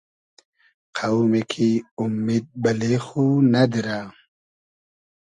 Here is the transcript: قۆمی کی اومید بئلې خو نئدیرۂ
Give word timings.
قۆمی 0.97 1.41
کی 1.51 1.69
اومید 1.99 2.45
بئلې 2.61 2.95
خو 3.05 3.23
نئدیرۂ 3.51 3.99